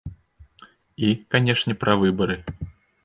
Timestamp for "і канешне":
1.09-1.73